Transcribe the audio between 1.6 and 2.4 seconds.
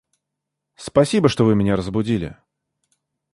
разбудили...